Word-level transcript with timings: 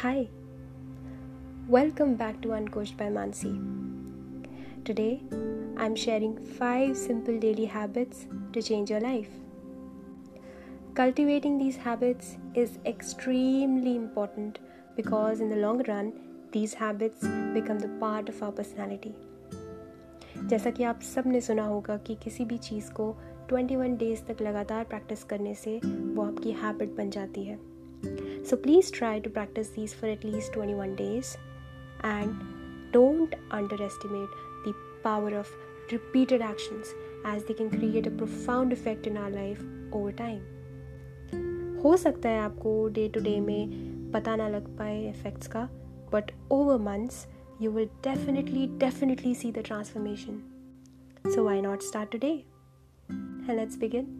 Hi, 0.00 0.28
welcome 1.66 2.14
back 2.14 2.40
to 2.42 2.52
Uncoached 2.56 2.96
by 2.96 3.06
Mansi. 3.06 3.48
Today, 4.84 5.20
I'm 5.76 5.96
sharing 5.96 6.36
5 6.58 6.96
simple 6.96 7.40
daily 7.40 7.64
habits 7.64 8.26
to 8.52 8.62
change 8.62 8.92
your 8.92 9.00
life. 9.00 9.32
Cultivating 10.94 11.58
these 11.58 11.76
habits 11.76 12.36
is 12.54 12.78
extremely 12.86 13.96
important 13.96 14.60
because, 14.94 15.40
in 15.40 15.50
the 15.50 15.56
long 15.56 15.82
run, 15.88 16.12
these 16.52 16.74
habits 16.74 17.26
become 17.52 17.80
the 17.80 17.90
part 18.04 18.28
of 18.28 18.40
our 18.40 18.52
personality. 18.52 19.12
जैसा 20.44 20.70
कि 20.70 20.84
आप 20.84 21.00
सबने 21.02 21.40
सुना 21.40 21.64
होगा 21.64 21.96
कि 21.96 22.14
किसी 22.14 22.44
भी 22.44 22.58
चीज़ 22.68 22.92
को 23.00 23.08
21 23.52 23.98
डेज़ 23.98 24.22
तक 24.30 24.42
लगातार 24.42 24.84
प्रैक्टिस 24.84 25.24
करने 25.24 25.54
से 25.54 25.76
वो 25.84 26.22
आपकी 26.26 26.52
हैबिट 26.62 26.96
बन 26.96 27.10
जाती 27.10 27.44
है 27.44 27.58
So 28.43 28.57
please 28.57 28.91
try 28.91 29.19
to 29.19 29.29
practice 29.29 29.69
these 29.69 29.93
for 29.93 30.07
at 30.07 30.23
least 30.23 30.53
21 30.53 30.95
days 30.95 31.37
and 32.03 32.33
don't 32.91 33.35
underestimate 33.51 34.29
the 34.65 34.73
power 35.03 35.33
of 35.35 35.49
repeated 35.91 36.41
actions 36.41 36.93
as 37.25 37.43
they 37.45 37.53
can 37.53 37.69
create 37.69 38.07
a 38.07 38.11
profound 38.11 38.73
effect 38.73 39.07
in 39.07 39.17
our 39.17 39.29
life 39.29 39.63
over 39.91 40.11
time. 40.11 40.41
हो 41.83 41.95
सकता 41.97 42.29
है 42.29 42.39
आपको 42.39 42.87
day 42.95 43.07
to 43.13 43.19
day 43.19 43.39
में 43.39 44.11
पता 44.11 44.35
ना 44.35 44.47
लग 44.49 44.67
पाए 44.77 45.09
effects 45.09 45.47
का 45.47 45.63
but 46.13 46.31
over 46.51 46.77
months 46.77 47.25
you 47.59 47.71
will 47.71 47.89
definitely, 48.01 48.67
definitely 48.67 49.33
see 49.33 49.51
the 49.51 49.63
transformation. 49.63 50.43
So, 51.31 51.45
why 51.45 51.61
not 51.61 51.81
start 51.81 52.11
today? 52.11 52.45
And 53.09 53.55
let's 53.55 53.77
begin. 53.77 54.16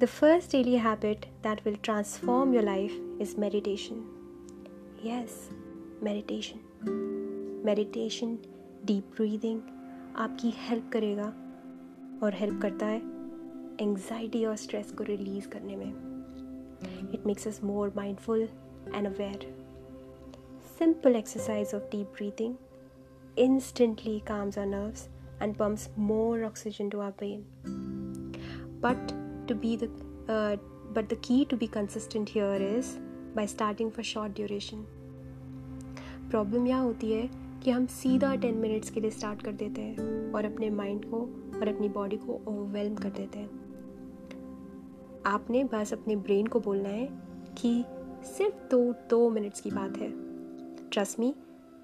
The 0.00 0.06
first 0.06 0.50
daily 0.50 0.76
habit 0.76 1.26
that 1.42 1.64
will 1.64 1.76
transform 1.82 2.52
your 2.52 2.62
life 2.62 2.92
is 3.18 3.36
meditation. 3.36 4.04
Yes, 5.02 5.48
meditation. 6.02 6.60
Meditation, 7.64 8.38
deep 8.84 9.16
breathing 9.16 9.60
आपकी 10.16 10.52
help 10.58 10.88
करेगा 10.92 11.32
और 12.22 12.34
help 12.34 12.60
करता 12.62 12.86
है 12.86 12.98
anxiety 13.80 14.44
और 14.44 14.56
stress 14.56 14.92
को 14.98 15.04
release 15.04 15.46
करने 15.54 15.76
में 15.76 15.90
it 17.14 17.26
makes 17.26 17.48
us 17.48 17.62
more 17.64 17.92
mindful 17.96 18.48
and 18.94 19.06
aware 19.06 19.54
simple 20.78 21.16
exercise 21.16 21.72
of 21.72 21.84
deep 21.90 22.08
breathing 22.16 22.56
instantly 23.36 24.22
calms 24.26 24.58
our 24.58 24.66
nerves 24.66 25.08
and 25.40 25.56
pumps 25.56 25.88
more 25.96 26.44
oxygen 26.44 26.90
to 26.90 27.00
our 27.00 27.12
brain. 27.12 27.44
But 28.80 29.14
to 29.51 29.55
be 29.55 29.75
the 29.75 29.89
uh, 30.33 30.55
but 30.93 31.09
the 31.09 31.15
key 31.15 31.45
to 31.45 31.57
be 31.57 31.67
consistent 31.67 32.29
here 32.29 32.53
is 32.53 32.99
by 33.35 33.45
starting 33.45 33.91
for 33.91 34.03
short 34.03 34.33
duration. 34.33 34.83
Problem 36.29 36.67
यह 36.67 36.77
होती 36.77 37.11
है 37.11 37.29
कि 37.63 37.71
हम 37.71 37.85
सीधा 37.85 38.35
ten 38.35 38.55
minutes 38.55 38.89
के 38.89 38.99
लिए 38.99 39.11
start 39.11 39.41
कर 39.41 39.51
देते 39.51 39.81
हैं 39.81 40.33
और 40.33 40.45
अपने 40.45 40.69
माइंड 40.69 41.05
को 41.05 41.17
और 41.59 41.67
अपनी 41.67 41.89
बॉडी 41.89 42.17
को 42.17 42.33
ओवरवेलम 42.33 42.95
कर 42.95 43.09
देते 43.09 43.39
हैं। 43.39 43.49
आपने 45.25 45.63
बस 45.63 45.93
अपने 45.93 46.15
ब्रेन 46.15 46.47
को 46.47 46.59
बोलना 46.59 46.89
है 46.89 47.09
कि 47.57 47.83
सिर्फ़ 48.25 48.55
दो 48.71 48.95
दो 49.09 49.29
मिनट्स 49.29 49.61
की 49.61 49.71
बात 49.71 49.97
है। 49.97 50.11
ट्रस्ट 50.89 51.19
मी 51.19 51.35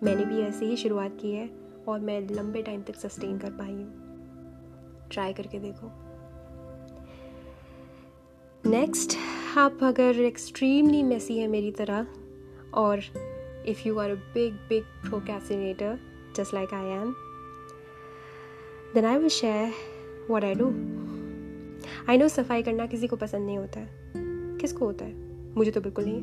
मैंने 0.04 0.26
भी 0.26 0.40
ऐसे 0.40 0.66
ही 0.66 0.78
शुरुआत 0.78 1.18
की 1.22 1.32
है 1.32 1.50
और 1.88 2.00
मैं 2.00 2.20
लंबे 2.30 2.62
टाइम 2.62 2.82
तक 2.82 2.95
सस्टेन 2.95 3.38
कर 3.38 3.52
पाई 3.52 3.73
हूँ। 3.73 5.10
ट्राई 5.12 5.34
करके 5.34 5.60
देखो। 5.60 6.06
नेक्स्ट 8.66 9.17
आप 9.58 9.83
अगर 9.83 10.19
एक्सट्रीमली 10.19 11.02
मेसी 11.03 11.38
है 11.38 11.47
मेरी 11.47 11.72
तरह, 11.72 12.08
और 12.73 12.99
if 13.67 13.87
you 13.87 13.98
are 13.98 14.09
a 14.09 14.15
big 14.33 14.54
big 14.70 14.83
procrastinator 14.83 15.99
just 16.37 16.54
like 16.54 16.73
I 16.73 16.86
am 16.86 17.14
then 18.93 19.05
I 19.05 19.17
will 19.17 19.30
share 19.30 19.71
what 20.30 20.43
I 20.43 20.54
do 20.54 20.67
I 22.09 22.17
know 22.17 22.27
सफ़ाई 22.27 22.64
करना 22.64 22.86
किसी 22.86 23.08
को 23.08 23.15
पसंद 23.15 23.45
नहीं 23.45 23.58
होता 23.58 23.80
है। 23.80 23.89
किसको 24.58 24.86
होता 24.86 25.05
है? 25.05 25.14
मुझे 25.55 25.71
तो 25.71 25.82
बिल्कुल 25.82 26.05
नहीं 26.08 26.21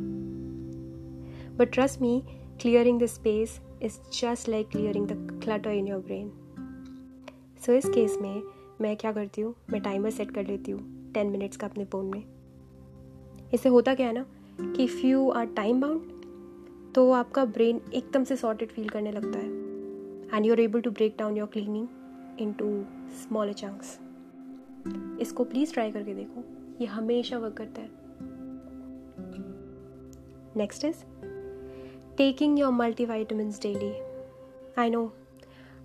but 1.57 1.73
trust 1.73 2.01
me 2.01 2.23
clearing 2.61 3.01
the 3.01 3.07
space 3.07 3.61
is 3.83 3.99
just 4.21 4.49
like 4.49 4.69
clearing 4.69 5.07
the 5.07 5.41
clutter 5.45 5.71
in 5.71 5.89
your 5.89 6.01
brain 6.01 6.33
so 7.67 7.73
इस 7.73 7.89
केस 7.89 8.19
में 8.23 8.43
मैं 8.81 8.97
क्या 8.97 9.13
करती 9.13 9.41
हूँ? 9.41 9.55
मैं 9.71 9.81
टाइमर 9.83 10.11
सेट 10.11 10.31
कर 10.31 10.47
लेती 10.47 10.73
हूँ। 10.73 10.94
टेन 11.15 11.27
मिनट्स 11.27 11.57
का 11.57 11.67
अपने 11.67 11.85
फ़ोन 11.85 12.07
में। 12.07 12.23
इससे 13.55 13.69
होता 13.69 13.95
क्या 13.95 14.07
है 14.07 14.13
ना 14.13 14.27
कि 14.61 14.85
if 14.85 15.07
you 15.07 15.29
are 15.31 15.47
time 15.47 15.81
bound 15.81 16.93
तो 16.95 17.11
आपका 17.11 17.45
ब्रेन 17.45 17.81
एकदम 17.95 18.25
से 18.25 18.37
सॉर्टेड 18.37 18.69
फील 18.69 18.89
करने 18.89 19.13
लगता 19.13 19.39
है। 19.39 19.49
And 20.37 20.47
you 20.47 20.53
are 20.53 20.61
able 20.61 20.81
to 20.81 20.91
break 20.91 21.17
down 21.19 21.37
your 21.37 21.49
cleaning 21.49 21.89
into 22.53 22.85
small 23.23 23.53
chunks 23.53 23.99
इसको 25.21 25.45
प्लीज़ 25.45 25.73
ट्राई 25.73 25.93
करके 25.93 26.15
देखो। 26.15 26.45
ये 26.81 26.87
हमेशा 26.87 27.39
वर्क 27.39 27.55
करता 27.55 27.83
है। 27.83 27.91
Next 30.57 30.85
is 30.85 31.05
taking 32.17 32.59
your 32.59 32.73
multivitamin 33.05 33.51
daily 33.63 33.93
I 34.79 34.91
know 34.91 35.13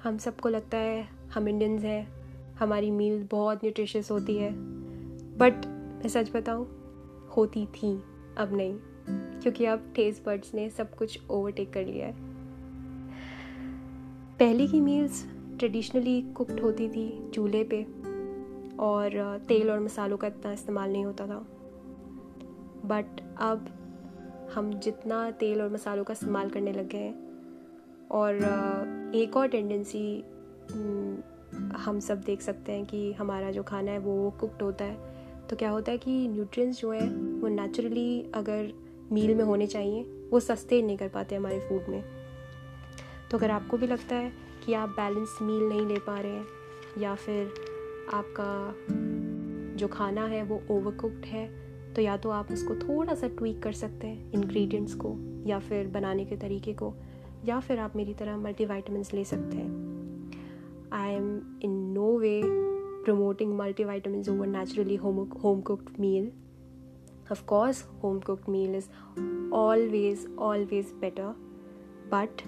हम 0.04 0.18
सबको 0.18 0.50
लगता 0.50 0.78
है, 0.78 1.08
हम 1.34 1.48
इंडियंस 1.48 1.84
हैं, 1.84 2.08
हमारी 2.56 2.92
मील 2.92 3.28
बहुत 3.32 3.58
न्यूट्रिशियस 3.58 4.12
होती 4.12 4.36
है। 4.36 4.52
बट 5.40 5.66
मैं 5.66 6.08
सच 6.08 6.32
बताऊँ, 6.32 6.66
होती 7.38 7.66
थी, 7.66 7.92
अब 8.38 8.50
नहीं। 8.54 8.78
क्योंकि 9.42 9.66
अब 9.66 9.92
टेस्ट 9.96 10.26
बर्ड्स 10.26 10.54
ने 10.54 10.70
सब 10.70 10.96
कुछ 10.96 11.20
ओवरटेक 11.30 11.74
कर 11.74 11.86
लिया 11.86 12.08
है। 12.08 12.14
पहले 14.40 14.68
की 14.68 14.80
मील्स 14.82 15.26
ट्रेडिशनली 15.60 16.22
कुकड 16.22 16.60
होती 16.60 16.90
थी 16.90 17.32
चूल्हे 17.34 17.64
पे, 17.64 17.84
और 18.80 19.40
तेल 19.48 19.72
और 19.72 19.80
मसालों 19.80 20.18
का 20.18 20.28
इतना 20.28 20.52
इस्तेमाल 20.52 20.92
नहीं 20.92 21.06
होता 21.06 21.28
था। 21.28 21.40
बट 22.86 23.22
अब 23.42 23.68
हम 24.56 24.72
जितना 24.74 25.30
तेल 25.32 25.62
और 25.62 25.70
मसालों 25.70 26.04
का 26.04 26.12
इस्तेमाल 26.12 26.50
करने 26.50 26.74
लग 26.74 26.90
गए 26.90 26.98
हैं, 26.98 27.16
और 28.12 29.12
एक 29.16 29.38
और 29.38 29.48
टेंडेंसी 29.48 30.24
हम 31.78 32.00
सब 32.00 32.22
देख 32.22 32.42
सकते 32.42 32.72
हैं 32.72 32.86
कि 32.86 33.12
हमारा 33.14 33.52
जो 33.52 33.64
खाना 33.64 33.92
है 33.92 34.00
वो 34.00 34.34
कुकड 34.40 34.62
होता 34.62 34.86
है। 34.86 35.19
तो 35.50 35.56
क्या 35.56 35.70
होता 35.70 35.92
है 35.92 35.98
कि 35.98 36.28
न्यूट्रिएंट्स 36.28 36.80
जो 36.82 36.92
है, 36.92 37.08
वो 37.10 37.48
नेचुरली 37.48 38.32
अगर 38.36 38.72
मील 39.12 39.34
में 39.36 39.44
होने 39.44 39.68
चाहिए, 39.68 40.02
वो 40.32 40.40
सस्टेन 40.40 40.86
नहीं 40.86 40.98
कर 40.98 41.08
पाते 41.08 41.36
हमारे 41.36 41.60
फ़ूड 41.60 41.90
में। 41.90 42.04
तो 43.32 43.38
अगर 43.38 43.52
आपको 43.52 43.78
भी 43.78 43.88
लगता 43.88 44.16
है 44.16 44.32
कि 44.66 44.74
आप 44.74 44.90
बैलेंस 44.90 45.38
मील 45.42 45.64
नहीं 45.64 45.86
ले 45.88 46.00
पा 46.00 46.20
रहे 46.20 46.32
हैं, 46.32 46.46
या 46.98 47.16
फिर 47.16 47.54
आपका 48.14 48.76
जो 49.78 49.88
खाना 49.88 50.26
है 50.26 50.44
वो 50.44 50.62
ओवर 50.72 50.96
कुकड 50.96 51.26
है 51.26 51.48
तो 51.94 52.02
या 52.02 52.16
तो 52.18 52.30
आप 52.30 52.52
उसको 52.52 52.76
थोड़ा 52.78 53.14
सा 53.16 53.28
ट्वीक 53.28 53.62
कर 53.64 53.72
सकते 53.72 54.08
हैं 54.08 54.32
इंग्रेडिएंट्स 54.32 54.94
को, 54.96 55.16
या 55.48 55.60
फिर 55.60 55.88
बनाने 55.88 56.26
के 56.26 56.38
तरीके 56.38 56.74
को, 56.74 56.94
या 57.46 57.60
फिर 57.60 57.80
आप 57.80 57.96
मेरी 57.96 58.14
तरह 58.14 58.38
मल्टीवाइटामिन 58.38 59.04
ले 59.14 59.24
सकते 59.24 59.58
हैं। 59.58 60.32
I 60.94 61.14
am 61.14 61.60
in 61.64 61.72
no 61.94 62.18
way 62.18 62.40
promoting 63.10 63.58
multivitamins 63.58 64.30
over 64.30 64.46
naturally 64.46 64.96
home, 64.98 65.20
home 65.42 65.64
cooked 65.64 65.98
meal. 65.98 66.30
Of 67.30 67.46
course 67.46 67.84
home 68.02 68.22
cooked 68.22 68.48
meal 68.48 68.76
is 68.76 68.90
always 69.52 70.26
always 70.38 70.96
better 71.04 71.34
but 72.10 72.48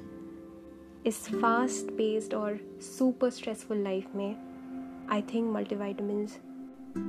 इस 1.05 1.17
फास्ट 1.41 1.87
पेस्ड 1.97 2.33
और 2.35 2.57
सुपर 2.81 3.29
स्ट्रेसफुल 3.29 3.77
लाइफ 3.83 4.15
में 4.15 5.07
I 5.11 5.21
think 5.33 5.49
multivitamins 5.53 6.37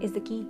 is 0.05 0.13
the 0.15 0.23
key 0.31 0.41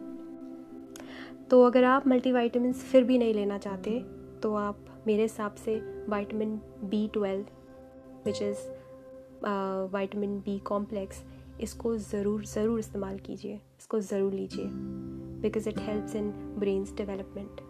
तो 1.51 1.63
अगर 1.65 1.85
आप 1.85 2.07
मल्टीवाइटमिन्स 2.09 2.85
फिर 2.91 3.05
भी 3.05 3.19
नहीं 3.19 3.35
लेना 3.35 3.59
चाहते 3.59 3.99
तो 4.43 4.55
आप 4.57 4.85
मेरे 5.07 5.23
हिसाब 5.23 5.55
से 5.65 5.75
vitamin 6.09 6.57
B 6.85 7.07
twelve 7.15 7.47
which 8.27 8.43
is 8.43 8.67
vitamin 9.93 10.39
B 10.41 10.59
complex 10.65 11.25
इसको 11.63 11.97
ज़रूर 11.97 12.45
ज़रूर 12.47 12.79
इस्तेमाल 12.79 13.19
कीजिए, 13.19 13.61
इसको 13.79 14.01
ज़रूर 14.01 14.33
लीजिए 14.33 14.65
because 15.43 15.69
it 15.69 15.79
helps 15.81 16.17
in 16.17 16.31
brain's 16.59 16.93
development 16.97 17.61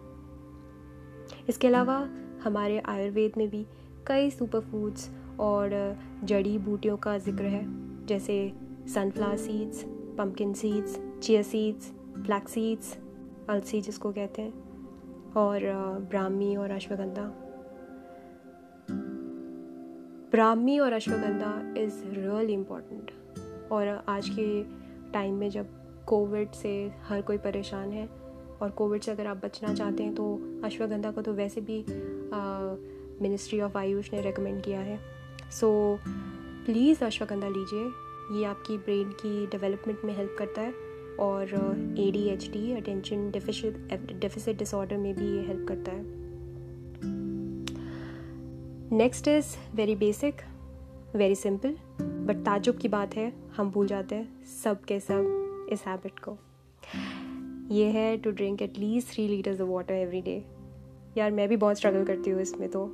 इसके 1.49 1.67
अलावा 1.67 1.97
हमारे 2.43 2.81
आयुर्वेद 2.87 3.37
में 3.37 3.49
भी 3.49 3.65
कई 4.07 4.29
सुपर 4.31 4.59
फूड्स 4.61 5.09
और 5.39 5.69
जड़ी 6.23 6.57
बूटियों 6.59 6.97
का 6.97 7.17
ज़िक्र 7.19 7.43
है, 7.45 7.65
जैसे 8.05 8.51
sunflower 8.93 9.37
seeds 9.37 9.83
pumpkin 10.17 10.53
seeds 10.53 10.99
chia 11.21 11.41
seeds 11.41 11.91
flax 12.15 12.51
seeds 12.51 12.97
अलसी 13.49 13.81
जिसको 13.81 14.11
कहते 14.11 14.41
हैं, 14.41 14.53
और 15.37 15.59
ब्राह्मी 16.09 16.55
और 16.55 16.71
अश्वगंधा। 16.71 17.23
ब्राह्मी 20.31 20.77
और 20.79 20.93
अश्वगंधा 20.93 21.51
इज़ 21.81 22.03
रियली 22.09 22.53
इंपॉर्टेंट 22.53 23.11
और 23.73 23.87
आज 24.07 24.29
के 24.29 24.63
टाइम 25.11 25.35
में 25.35 25.49
जब 25.49 25.67
कोविड 26.05 26.51
से 26.51 26.71
हर 27.03 27.21
कोई 27.21 27.37
परेशान 27.37 27.91
है 27.91 28.05
और 28.61 28.69
कोविड 28.69 29.01
से 29.01 29.11
अगर 29.11 29.27
आप 29.27 29.37
बचना 29.45 29.73
चाहते 29.73 30.03
हैं 30.03 30.13
तो 30.15 30.25
अश्वगंधा 30.63 31.11
को 31.11 31.21
तो 31.21 31.33
वैसे 31.33 31.61
भी 31.61 31.85
मिनिस्ट्री 33.21 33.59
ऑफ़ 33.61 33.77
आयुष 33.77 34.11
ने 34.13 34.21
रेकमेंड 34.21 34.61
किया 34.63 34.79
है। 34.79 34.99
सो 35.51 35.99
प्लीज़ 36.65 37.03
अश्वगंधा 37.05 37.47
लीजिए। 37.47 37.85
ये 38.37 38.45
आपकी 38.45 38.77
ब्रेन 38.77 39.09
की 39.21 39.45
डेवलपमेंट 39.47 40.03
में 40.05 40.15
हेल्प 40.17 40.35
करता 40.39 40.61
है 40.61 40.73
और 41.19 41.43
A 41.99 42.09
D 42.11 42.23
H 42.29 42.49
D 42.53 42.71
attention 42.73 43.29
deficit 43.31 44.57
disorder 44.57 44.97
में 44.97 45.13
भी 45.15 45.25
ये 45.27 45.43
हेल्प 45.47 45.67
करता 45.67 45.91
है। 45.91 46.03
Next 48.97 49.27
is 49.27 49.55
very 49.75 49.95
basic 49.95 50.41
very 51.15 51.35
simple 51.35 51.75
but 52.23 52.43
ताजुब 52.45 52.77
की 52.77 52.87
बात 52.87 53.15
है, 53.15 53.31
हम 53.55 53.69
भूल 53.71 53.87
जाते 53.87 54.15
हैं 54.15 54.45
सब 54.45 54.83
के 54.83 54.99
सब 54.99 55.69
इस 55.73 55.83
हैबिट 55.87 56.19
को। 56.19 56.37
ये 57.71 57.85
है 57.91 58.17
to 58.17 58.31
drink 58.31 58.61
at 58.61 58.77
least 58.77 59.13
three 59.13 59.27
litres 59.27 59.61
of 59.61 59.69
water 59.69 59.93
every 59.93 60.21
day 60.21 60.43
यार, 61.17 61.31
मैं 61.31 61.47
भी 61.49 61.57
बहुत 61.57 61.77
स्ट्रगल 61.77 62.05
करती 62.05 62.29
हूँ 62.29 62.41
इसमें 62.41 62.69
तो। 62.71 62.85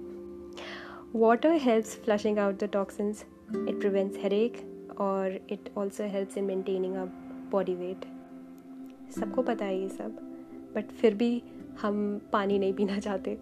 Water 1.15 1.51
helps 1.61 1.95
flushing 2.05 2.39
out 2.39 2.63
the 2.63 2.69
toxins 2.73 3.25
it 3.51 3.79
prevents 3.79 4.17
headache 4.23 4.57
और 5.01 5.39
it 5.51 5.69
also 5.77 6.07
helps 6.09 6.37
in 6.37 6.43
maintaining 6.43 6.95
a 6.95 7.05
body 7.51 7.75
weight 7.75 8.05
सबको 9.19 9.41
पता 9.41 9.65
है 9.65 9.79
ये 9.79 9.87
सब 9.89 10.17
बट 10.75 10.91
फिर 10.91 11.15
भी 11.15 11.31
हम 11.81 12.19
पानी 12.33 12.59
नहीं 12.59 12.73
पीना 12.73 12.99
चाहते। 12.99 13.37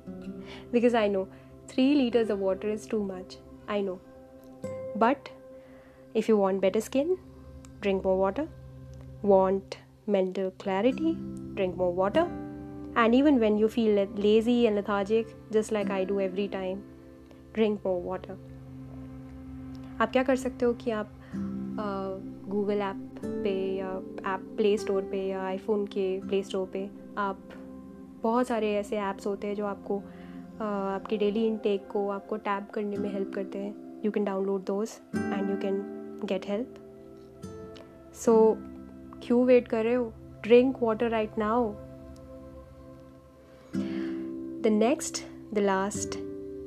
Because 0.72 0.96
I 0.98 1.10
know 1.10 1.26
three 1.70 1.94
litres 1.96 2.32
of 2.32 2.40
water 2.40 2.70
is 2.70 2.90
too 2.90 3.04
much 3.06 3.38
I 3.70 3.82
know 3.82 4.00
but 4.98 5.30
If 6.20 6.28
you 6.28 6.36
want 6.36 6.62
better 6.62 6.82
skin, 6.82 7.18
drink 7.82 8.04
more 8.04 8.18
water. 8.18 8.48
Want 9.22 9.78
mental 10.08 10.50
clarity, 10.52 11.16
drink 11.54 11.78
more 11.78 11.94
water. 11.94 12.28
And 12.96 13.14
even 13.14 13.40
when 13.40 13.58
you 13.58 13.68
feel 13.70 14.08
lazy 14.16 14.66
and 14.66 14.76
lethargic, 14.76 15.28
just 15.52 15.72
like 15.72 15.92
I 15.92 16.06
do 16.06 16.20
every 16.20 16.48
time, 16.48 16.80
drink 17.54 17.86
more 17.86 18.02
water. 18.02 18.38
आप 20.02 20.12
क्या 20.12 20.24
कर 20.24 20.36
सकते 20.36 20.66
हो 20.66 20.74
कि 20.82 20.92
आप 20.92 21.12
Google 22.50 22.82
app 22.82 23.20
पे 23.24 23.54
या 23.78 23.92
app 24.34 24.48
play 24.58 24.76
store 24.78 25.02
पे 25.12 25.26
या 25.28 25.42
आईफोन 25.44 25.86
के 25.96 26.08
प्ले 26.28 26.42
स्टोर 26.44 26.66
पे 26.74 26.88
आप 27.18 27.50
बहुत 28.24 28.48
सारे 28.48 28.74
ऐसे 28.76 28.98
ऐप्स 29.10 29.28
होते 29.28 29.48
हैं 29.48 29.56
जो 29.56 29.66
आपको 29.66 29.98
आपकी 30.62 31.18
डेली 31.18 31.46
इनटेक 31.48 31.88
को 31.92 32.08
आपको 32.10 32.38
टैप 32.50 32.72
करने 32.74 32.98
में 32.98 33.12
हेल्प 33.14 33.32
करते 33.36 33.60
हैं 33.60 34.02
you 34.06 34.12
can 34.12 34.26
download 34.26 34.64
those 34.66 35.00
and 35.16 35.50
you 35.50 35.58
can 35.62 36.07
get 36.26 36.46
help 36.46 36.76
so 38.16 38.58
क्यों 39.24 39.46
वेट 39.46 39.68
कर 39.68 39.84
रहे 39.84 39.94
हो? 39.94 40.14
Drink 40.44 40.78
water 40.84 41.10
right 41.10 41.38
now 41.38 41.74
the 44.62 44.68
next 44.68 45.18
the 45.54 45.58
last 45.58 46.16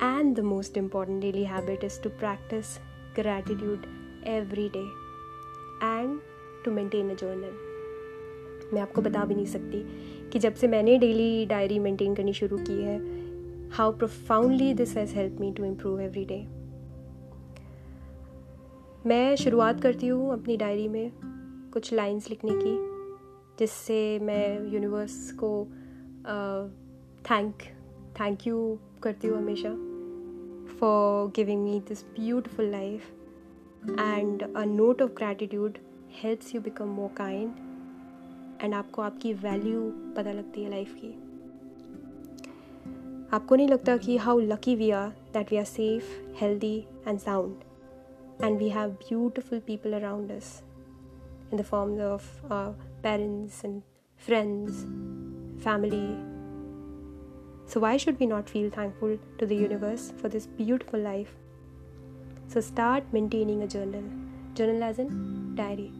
and 0.02 0.36
the 0.36 0.40
most 0.40 0.78
important 0.78 1.20
daily 1.20 1.44
habit 1.44 1.84
is 1.84 2.02
to 2.02 2.10
practise 2.10 2.66
gratitude 3.16 3.86
every 4.26 4.68
day 4.68 4.84
and 5.86 6.20
to 6.64 6.70
maintain 6.70 7.10
a 7.10 7.14
journal 7.14 7.70
मैं 8.74 8.82
आपको 8.82 9.02
बता 9.02 9.24
भी 9.24 9.34
नहीं 9.34 9.46
सकती 9.46 9.82
कि 10.30 10.38
जब 10.38 10.54
से 10.54 10.68
मैंने 10.68 10.98
डेली 10.98 11.46
डायरी 11.46 11.78
मेंटेन 11.78 12.14
करनी 12.14 12.32
शुरू 12.32 12.58
की 12.60 12.82
है 12.82 12.98
how 13.70 13.92
profoundly 13.92 14.74
this 14.74 14.96
has 14.96 15.14
help 15.14 15.40
me 15.40 15.52
to 15.52 15.64
improve 15.64 16.00
every 16.00 16.24
day 16.24 16.59
मैं 19.06 19.36
शुरुआत 19.36 19.80
करती 19.80 20.06
हूँ 20.06 20.32
अपनी 20.32 20.56
डायरी 20.56 20.88
में 20.88 21.12
कुछ 21.72 21.92
लाइंस 21.92 22.28
लिखने 22.30 22.50
की, 22.54 22.72
जिससे 23.58 24.18
मैं 24.18 24.72
यूनिवर्स 24.72 25.32
को 25.32 25.64
थैंक 27.30 27.62
थैंक 28.20 28.46
यू 28.46 28.78
करती 29.02 29.28
हूँ 29.28 29.38
हमेशा 29.38 29.70
for 30.78 31.28
giving 31.28 31.62
me 31.64 31.80
this 31.80 32.02
beautiful 32.04 32.66
life 32.66 33.02
and 34.00 34.42
a 34.56 34.64
note 34.64 35.02
of 35.02 35.10
gratitude 35.10 35.78
helps 36.22 36.54
you 36.54 36.60
become 36.60 36.88
more 36.88 37.08
kind 37.16 37.50
and 38.62 38.74
आपको 38.74 39.02
आपकी 39.02 39.32
वैल्यू 39.32 39.80
पता 40.16 40.32
लगती 40.32 40.62
है 40.62 40.70
लाइफ 40.70 40.94
की। 40.94 41.14
आपको 43.32 43.56
नहीं 43.56 43.68
लगता 43.68 43.96
कि 43.96 44.16
how 44.16 44.40
lucky 44.40 44.76
we 44.76 44.90
are 44.90 45.08
that 45.08 45.50
we 45.50 45.56
are 45.56 45.64
safe 45.64 46.04
healthy 46.40 46.84
and 47.06 47.18
sound 47.18 47.69
and 48.42 48.58
we 48.58 48.68
have 48.70 48.98
beautiful 48.98 49.60
people 49.60 49.94
around 49.94 50.30
us 50.30 50.62
in 51.50 51.56
the 51.56 51.64
forms 51.64 52.00
of 52.00 52.24
our 52.50 52.74
parents 53.02 53.64
and 53.64 53.82
friends, 54.16 54.86
family. 55.62 56.16
So, 57.66 57.80
why 57.80 57.96
should 57.96 58.18
we 58.18 58.26
not 58.26 58.48
feel 58.48 58.70
thankful 58.70 59.18
to 59.38 59.46
the 59.46 59.54
universe 59.54 60.12
for 60.16 60.28
this 60.28 60.46
beautiful 60.46 61.00
life? 61.00 61.34
So, 62.48 62.60
start 62.60 63.04
maintaining 63.12 63.62
a 63.62 63.66
journal. 63.66 64.04
Journal 64.54 64.82
as 64.82 64.98
in 64.98 65.54
diary. 65.54 65.90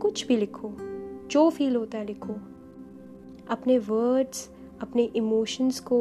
कुछ 0.00 0.26
भी 0.26 0.36
लिखो 0.36 0.76
जो 1.30 1.48
feel 1.50 1.76
होता 1.76 1.98
है 1.98 2.04
लिखो 2.06 2.34
अपने 3.50 3.78
words 3.78 4.48
अपने 4.80 5.04
emotions 5.16 5.80
को 5.80 6.00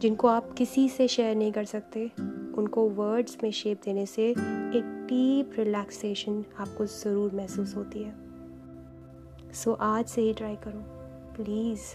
जिनको 0.00 0.28
आप 0.28 0.52
किसी 0.58 0.88
से 0.88 1.08
शेयर 1.08 1.34
नहीं 1.36 1.52
कर 1.52 1.64
सकते 1.64 2.10
उनको 2.58 2.88
वर्ड्स 2.88 3.36
में 3.42 3.50
शेप 3.52 3.80
देने 3.84 4.06
से 4.06 4.28
एक 4.30 4.92
डीप 5.08 5.50
रिलैक्सेशन 5.58 6.44
आपको 6.60 6.86
ज़रूर 6.86 7.34
महसूस 7.34 7.76
होती 7.76 8.02
है। 8.02 8.14
सो 9.52 9.70
so, 9.70 9.76
आज 9.80 10.06
से 10.06 10.22
ही 10.22 10.32
ट्राई 10.34 10.56
करो 10.56 10.80
please 11.36 11.94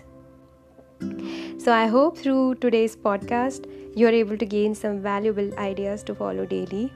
so 1.64 1.72
I 1.72 1.88
hope 1.88 2.18
through 2.18 2.54
today's 2.54 2.96
podcast 2.96 3.68
you 3.98 4.08
are 4.08 4.14
able 4.14 4.38
to 4.38 4.46
gain 4.46 4.74
some 4.74 4.98
valuable 5.00 5.52
ideas 5.60 6.06
to 6.06 6.14
follow 6.14 6.46
daily 6.46 6.90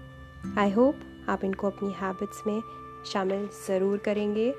I 0.57 0.71
hope 0.71 0.95
आप 1.29 1.43
इनको 1.43 1.67
अपनी 1.67 1.91
हैबिट्स 1.97 2.41
में 2.47 2.61
शामिल 3.13 3.47
ज़रूर 3.67 3.97
करेंगे 3.97 4.49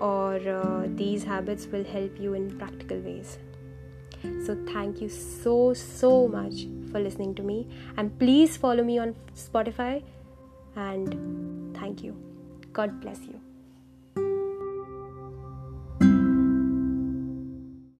और 0.00 0.40
these 0.96 1.24
habits 1.24 1.68
will 1.72 1.84
help 1.88 2.20
you 2.20 2.34
in 2.34 2.48
practical 2.58 2.96
ways 2.96 3.36
So, 4.44 4.56
thank 4.72 5.00
you 5.00 5.08
so, 5.08 5.74
so 5.74 6.28
much 6.28 6.66
for 6.90 7.00
listening 7.00 7.34
to 7.36 7.42
me. 7.42 7.66
And 7.96 8.18
please 8.18 8.56
follow 8.56 8.84
me 8.84 8.98
on 8.98 9.14
Spotify. 9.34 10.02
And 10.76 11.76
thank 11.76 12.02
you. 12.02 12.16
God 12.72 13.00
bless 13.00 13.20
you. 13.20 13.43